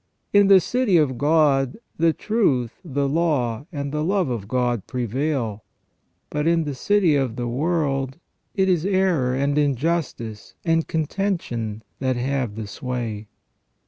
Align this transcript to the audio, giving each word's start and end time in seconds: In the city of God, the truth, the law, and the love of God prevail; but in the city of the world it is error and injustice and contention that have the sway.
In 0.33 0.47
the 0.47 0.59
city 0.59 0.97
of 0.97 1.19
God, 1.19 1.77
the 1.95 2.11
truth, 2.11 2.79
the 2.83 3.07
law, 3.07 3.67
and 3.71 3.91
the 3.91 4.03
love 4.03 4.29
of 4.31 4.47
God 4.47 4.87
prevail; 4.87 5.63
but 6.31 6.47
in 6.47 6.63
the 6.63 6.73
city 6.73 7.15
of 7.15 7.35
the 7.35 7.47
world 7.47 8.17
it 8.55 8.67
is 8.67 8.83
error 8.83 9.35
and 9.35 9.59
injustice 9.59 10.55
and 10.65 10.87
contention 10.87 11.83
that 11.99 12.15
have 12.15 12.55
the 12.55 12.65
sway. 12.65 13.27